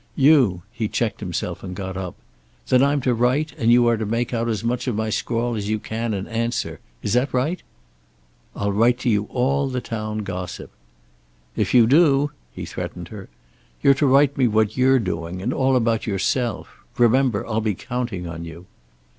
You" 0.15 0.63
he 0.71 0.87
checked 0.87 1.19
himself 1.19 1.63
and 1.63 1.75
got 1.75 1.95
up. 1.95 2.15
"Then 2.69 2.81
I'm 2.81 3.01
to 3.01 3.13
write, 3.13 3.53
and 3.59 3.71
you 3.71 3.85
are 3.85 3.97
to 3.97 4.03
make 4.07 4.33
out 4.33 4.49
as 4.49 4.63
much 4.63 4.87
of 4.87 4.95
my 4.95 5.11
scrawl 5.11 5.55
as 5.55 5.69
you 5.69 5.77
can 5.77 6.15
and 6.15 6.27
answer. 6.27 6.79
Is 7.03 7.13
that 7.13 7.31
right?" 7.31 7.61
"I'll 8.55 8.71
write 8.71 9.05
you 9.05 9.25
all 9.25 9.67
the 9.69 9.79
town 9.79 10.23
gossip." 10.23 10.71
"If 11.55 11.75
you 11.75 11.85
do!" 11.85 12.31
he 12.51 12.65
threatened 12.65 13.09
her. 13.09 13.29
"You're 13.83 13.93
to 13.93 14.07
write 14.07 14.39
me 14.39 14.47
what 14.47 14.75
you're 14.75 14.97
doing, 14.97 15.39
and 15.39 15.53
all 15.53 15.75
about 15.75 16.07
yourself. 16.07 16.77
Remember, 16.97 17.45
I'll 17.45 17.61
be 17.61 17.75
counting 17.75 18.25
on 18.25 18.43
you." 18.43 18.65